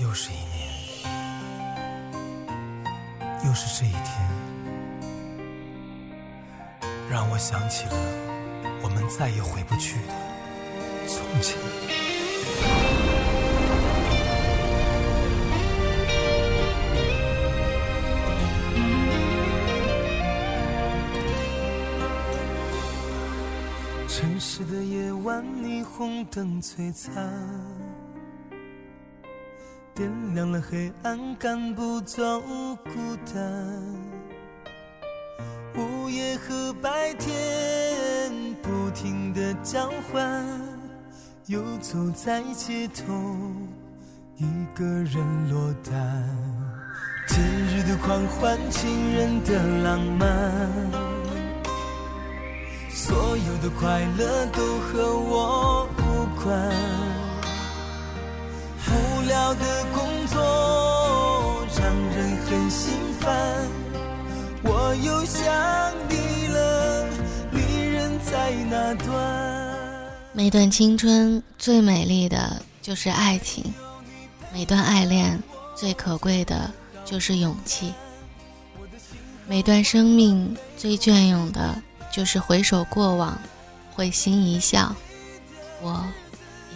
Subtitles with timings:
[0.00, 0.66] 又是一年，
[3.44, 4.02] 又是这一天，
[7.10, 7.92] 让我想起了
[8.82, 10.14] 我们再也回不去的
[11.06, 11.58] 从前。
[24.08, 27.12] 城市的夜晚，霓虹灯璀璨，
[30.00, 33.36] 点亮了黑暗，赶不走孤单。
[35.76, 38.32] 午夜和白天
[38.62, 40.42] 不停的交换，
[41.48, 43.12] 游走在街头，
[44.38, 45.94] 一个人落单。
[47.28, 50.50] 节日的狂欢，情人的浪漫。
[52.88, 56.72] 所有的快乐都和我无关，
[59.50, 63.66] 无聊的工作让人很心烦，
[64.62, 65.42] 我又想
[66.08, 67.08] 你了，
[67.50, 70.08] 你人在哪端？
[70.32, 73.64] 每段青春最美丽的就是爱情，
[74.52, 75.42] 每段爱恋
[75.74, 76.70] 最可贵的
[77.04, 77.92] 就是勇气，
[79.48, 81.76] 每段生命最隽永的。
[82.12, 83.40] 就是回首过往，
[83.94, 84.92] 会心一笑。
[85.80, 86.04] 我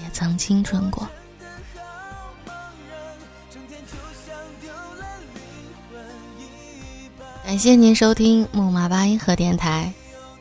[0.00, 1.08] 也曾青春过。
[7.44, 9.92] 感谢您收听木马八音盒电台，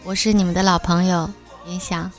[0.06, 1.30] 我是你们的老朋友
[1.68, 2.10] 云想。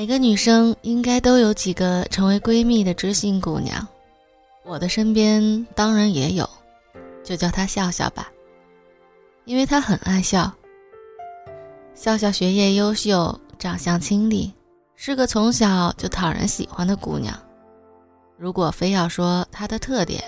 [0.00, 3.86] 每个女生应该都有几个成为闺蜜的知心姑娘，
[4.64, 6.48] 我的身边当然也有，
[7.22, 8.32] 就叫她笑笑吧，
[9.44, 10.50] 因为她很爱笑。
[11.94, 14.50] 笑笑学业优秀，长相清丽，
[14.96, 17.38] 是个从小就讨人喜欢的姑娘。
[18.38, 20.24] 如果非要说她的特点，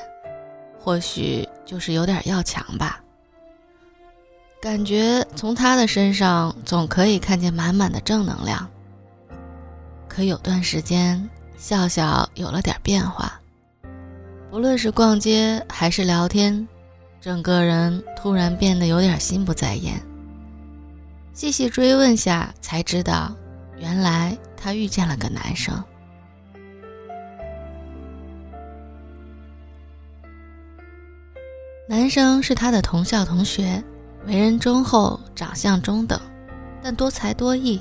[0.79, 3.03] 或许就是有点要强吧。
[4.61, 8.69] 感觉从她的身上总可以看见满满的正能量。
[10.15, 13.41] 可有段时间，笑笑有了点变化，
[14.51, 16.69] 不论是逛街还是聊天，
[17.19, 19.99] 整个人突然变得有点心不在焉。
[21.33, 23.35] 细细追问下，才知道，
[23.79, 25.83] 原来她遇见了个男生。
[31.89, 33.83] 男生是她的同校同学，
[34.27, 36.21] 为人忠厚，长相中等，
[36.83, 37.81] 但多才多艺。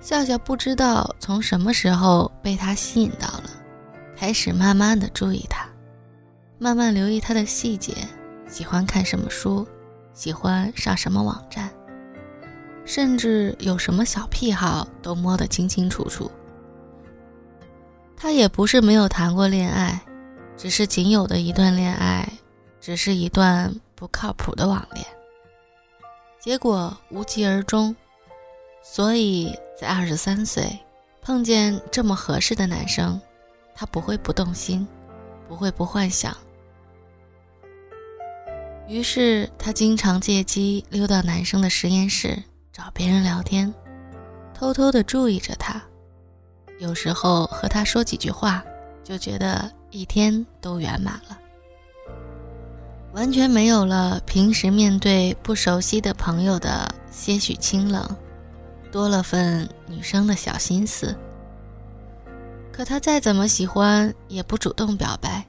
[0.00, 3.50] 笑笑不知道从什么时候被他吸引到了，
[4.16, 5.68] 开始慢慢的注意他，
[6.58, 7.92] 慢慢留意他的细节，
[8.48, 9.66] 喜欢看什么书，
[10.12, 11.68] 喜欢上什么网站，
[12.84, 16.30] 甚至有什么小癖好都摸得清清楚楚。
[18.16, 20.00] 他也不是没有谈过恋爱，
[20.56, 22.28] 只是仅有的一段恋爱，
[22.80, 25.04] 只是一段不靠谱的网恋，
[26.40, 27.94] 结果无疾而终。
[28.80, 30.76] 所以在二十三岁
[31.22, 33.20] 碰见这么合适的男生，
[33.76, 34.84] 他不会不动心，
[35.46, 36.36] 不会不幻想。
[38.88, 43.72] 于是他经常借机溜到男生的实验室找别人聊天，
[44.52, 45.80] 偷偷的注意着他。
[46.80, 48.64] 有时候和他说几句话，
[49.04, 51.38] 就觉得一天都圆满了，
[53.12, 58.04] 完全没有了平时面对不熟悉的朋友的些许清冷。
[58.90, 61.16] 多了份女生的小心思，
[62.72, 65.44] 可他再怎么喜欢，也不主动表白，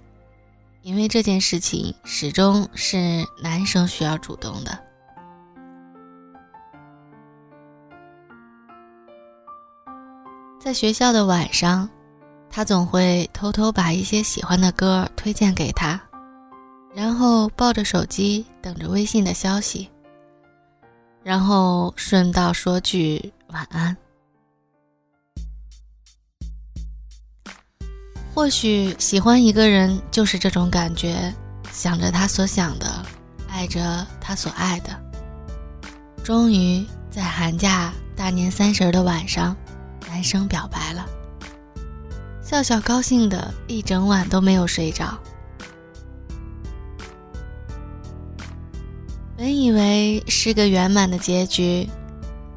[0.81, 4.77] 因为这件事情始终是男生需要主动的。
[10.59, 11.89] 在学校的晚上，
[12.49, 15.99] 他总会偷偷把一些喜欢的歌推荐给他，
[16.93, 19.89] 然后抱着手机等着微信的消息。
[21.23, 23.95] 然后顺道说句晚安。
[28.33, 31.33] 或许喜欢一个人就是这种感觉，
[31.71, 33.05] 想着他所想的，
[33.49, 34.89] 爱着他所爱的。
[36.23, 39.55] 终于在寒假大年三十的晚上，
[40.07, 41.05] 男生表白了。
[42.41, 45.19] 笑笑高兴的一整晚都没有睡着。
[49.39, 51.89] 本以为是个圆满的结局，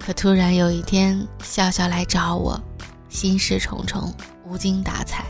[0.01, 2.61] 可突然有一天，笑笑来找我，
[3.09, 4.13] 心事重重，
[4.45, 5.25] 无精打采。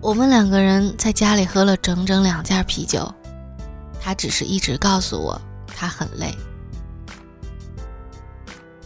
[0.00, 3.08] 我们两个人在家里喝了整整两件啤酒，
[4.00, 6.34] 他只是一直告诉我他很累。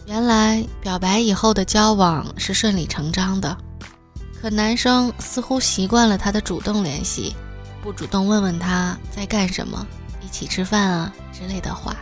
[0.05, 3.57] 原来表白以后的交往是顺理成章的，
[4.39, 7.35] 可男生似乎习惯了他的主动联系，
[7.81, 9.83] 不主动问问他在干什么，
[10.29, 11.97] 一起吃饭啊之类的话。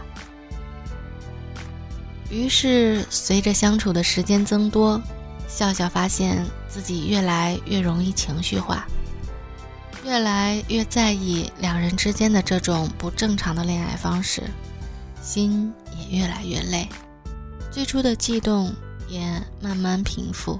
[2.29, 5.01] 于是随着相处的时间增多，
[5.47, 8.85] 笑笑发现自己越来越容易情绪化。
[10.03, 14.43] 越来越在意两人之间的这种不正常的恋爱方式，
[15.21, 16.89] 心也越来越累，
[17.71, 18.75] 最初的悸动
[19.07, 20.59] 也慢慢平复。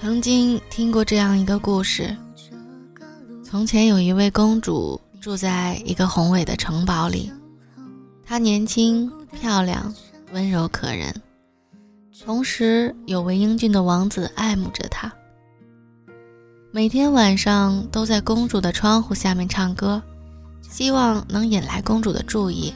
[0.00, 2.16] 曾经听过这样一个故事：
[3.44, 7.30] 从前有一位公主住在一个宏伟的城堡里，
[8.24, 9.94] 她年轻漂亮、
[10.32, 11.14] 温柔可人，
[12.24, 15.12] 同时有位英俊的王子爱慕着她。
[16.72, 20.02] 每天晚上都在公主的窗户下面唱歌，
[20.62, 22.72] 希望能引来公主的注意。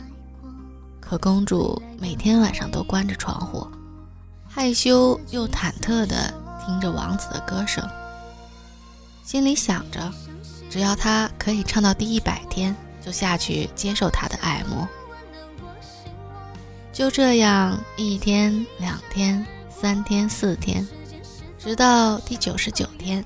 [1.01, 3.67] 可公主每天晚上都关着窗户，
[4.47, 6.44] 害羞又忐忑的。
[6.65, 7.87] 听着王子的歌声，
[9.23, 10.11] 心里想着，
[10.71, 12.75] 只要他可以唱到第一百天，
[13.05, 14.87] 就下去接受他的爱慕。
[16.93, 20.87] 就这样，一天、两天、三天、四天，
[21.59, 23.25] 直到第九十九天。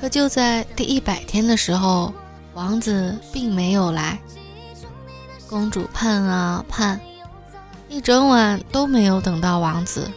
[0.00, 2.12] 可就在第一百天的时候，
[2.54, 4.18] 王子并没有来。
[5.48, 6.98] 公主盼啊盼，
[7.88, 10.10] 一整晚都没有等到王子。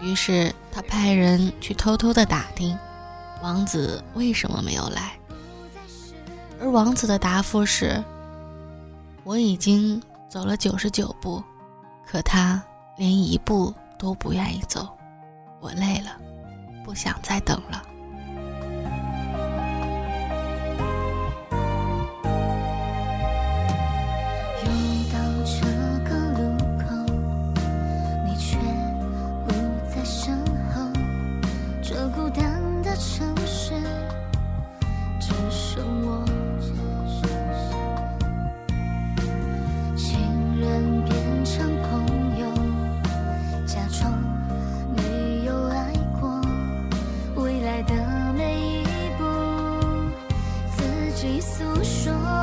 [0.00, 0.54] 于是。
[0.72, 2.78] 他派人去偷偷的打听，
[3.42, 5.12] 王子为什么没有来。
[6.60, 8.02] 而王子的答复是
[9.24, 11.42] ：“我已经走了九十九步，
[12.06, 12.62] 可他
[12.96, 14.88] 连一步都不愿意走。
[15.60, 16.16] 我累了，
[16.84, 17.82] 不想再等了。”
[51.50, 52.39] 诉说。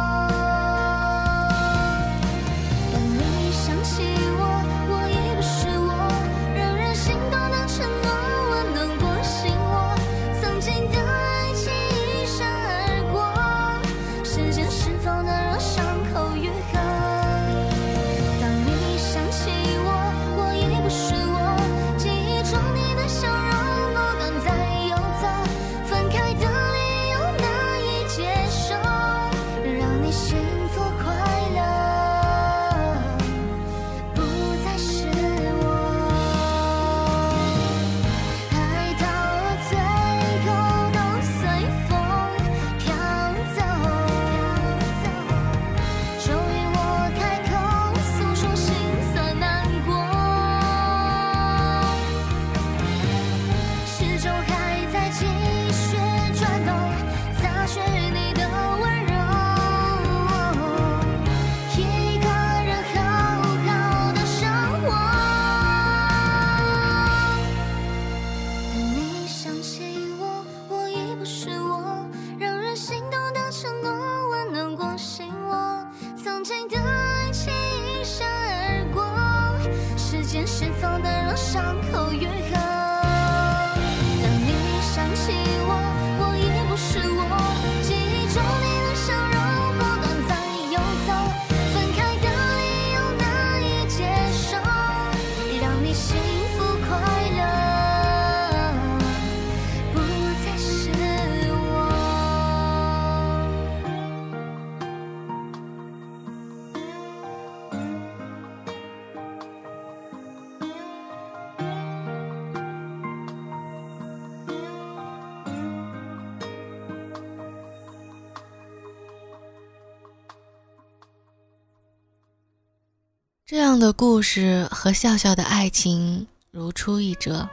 [123.50, 127.48] 这样的故事和笑笑的爱情如出一辙，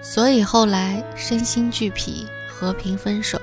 [0.00, 3.36] 所以后来身心俱疲，和平分手。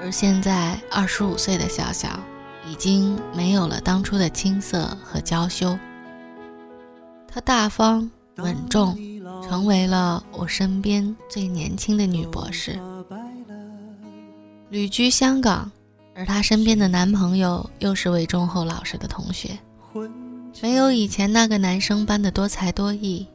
[0.00, 2.08] 而现在二十五岁的笑笑，
[2.64, 5.76] 已经没有了当初的青涩和娇羞。
[7.26, 8.96] 她大方稳重，
[9.42, 12.78] 成为了我身边最年轻的女博士。
[14.68, 15.68] 旅居香港。
[16.20, 19.58] 而她身边的男朋友又是位忠厚老实的同学，
[20.60, 23.26] 没有以前那个男生般的多才多艺，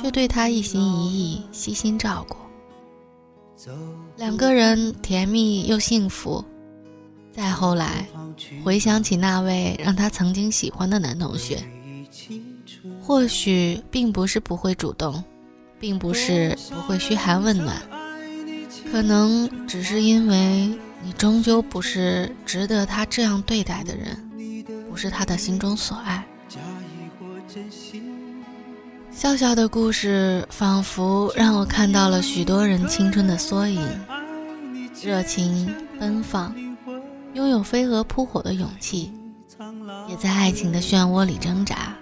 [0.00, 2.36] 却对她一心一意、悉心照顾。
[4.16, 6.42] 两个人甜蜜又幸福。
[7.30, 8.08] 再后来，
[8.64, 11.62] 回想起那位让她曾经喜欢的男同学，
[13.02, 15.22] 或许并不是不会主动，
[15.78, 17.76] 并不是不会嘘寒问暖，
[18.90, 20.70] 可能只是因为。
[21.02, 26.24] 你终究不是值得他这样对待的人，不是他的心中所爱。
[29.10, 33.82] 笑笑的故事仿佛让我看到了许多人青春的缩影，
[35.02, 36.54] 热情奔放，
[37.34, 39.12] 拥有飞蛾扑火的勇气，
[40.08, 41.94] 也在爱情的漩涡里挣扎、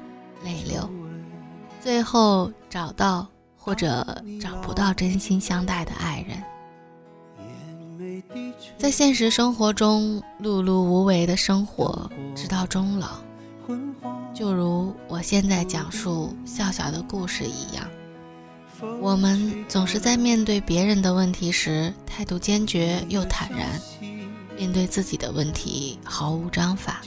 [0.45, 0.89] 泪流，
[1.81, 3.27] 最后找到
[3.57, 6.43] 或者找不到真心相待的爱人。
[8.77, 13.19] 在现实生活中碌碌无为的生活，直到终老，
[14.35, 17.87] 就如我现在讲述笑笑的故事一样。
[19.01, 23.81] 我们总是在面对别人的问题时态度坚决又坦然，
[24.57, 27.01] 面对自己的问题毫无章法。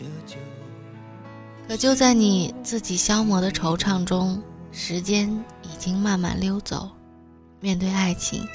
[1.67, 4.41] 可就在你自己消磨的惆怅中，
[4.73, 5.29] 时间
[5.63, 6.89] 已经慢慢溜走。
[7.61, 8.45] 面对爱情。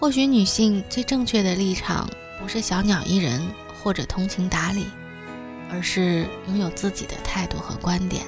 [0.00, 2.08] 或许女性最正确的立场
[2.40, 3.42] 不是小鸟依人
[3.82, 4.86] 或者通情达理，
[5.72, 8.22] 而是拥有自己的态度和观点，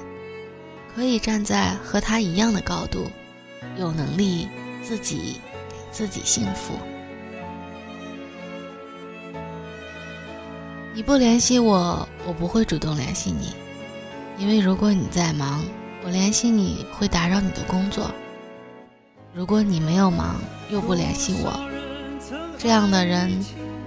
[0.93, 3.09] 可以站在和他一样的高度，
[3.79, 4.49] 有能力
[4.83, 6.75] 自己给自己幸福。
[10.93, 13.55] 你不联系我，我不会主动联系你，
[14.39, 15.65] 因为如果你在忙，
[16.05, 18.11] 我联系你会打扰你的工作。
[19.33, 21.53] 如果你没有忙，又不联系我，
[22.59, 23.31] 这样的人，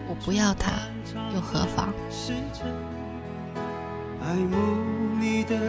[0.07, 0.71] 我不要他，
[1.35, 1.93] 又何妨？
[4.21, 4.55] 爱慕
[5.19, 5.59] 你的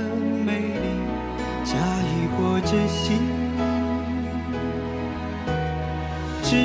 [0.47, 0.87] 美丽，
[1.65, 3.19] 假意或真心，
[6.45, 6.57] 只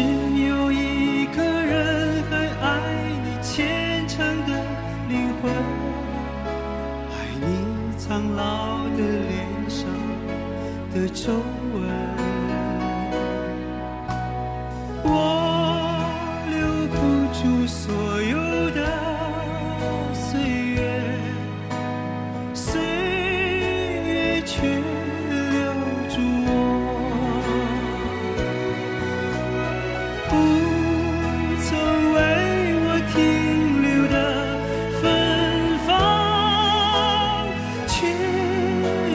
[0.45, 2.79] 有一个人还爱
[3.23, 4.53] 你虔诚的
[5.09, 5.51] 灵魂，
[7.09, 9.87] 爱你苍老的脸上
[10.93, 11.33] 的皱
[11.73, 12.18] 纹。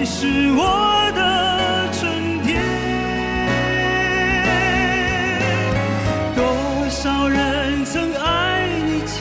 [0.05, 2.61] 你是我的春天
[6.37, 6.45] 多
[6.91, 9.17] 少人曾爱你青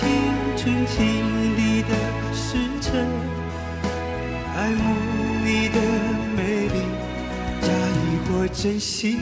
[0.57, 0.97] 春情
[1.55, 1.95] 意的
[2.33, 3.07] 时辰
[4.57, 4.93] 爱慕
[5.45, 5.79] 你的
[6.35, 6.75] 美丽
[7.61, 9.21] 假意或真心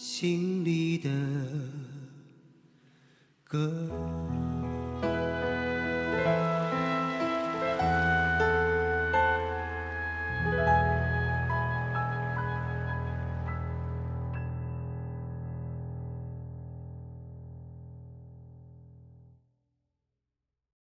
[0.00, 1.10] 心里的
[3.44, 4.39] 歌。